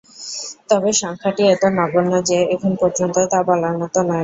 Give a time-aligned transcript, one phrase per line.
[0.69, 4.19] তবে সংখ্যাটি এত নগণ্য যে এখন পর্যন্ত তা বলার মতো নয়।